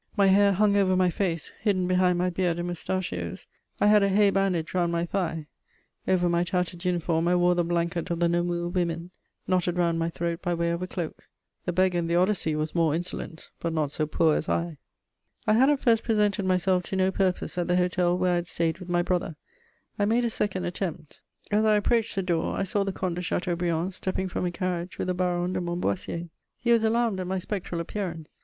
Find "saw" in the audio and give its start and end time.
22.63-22.83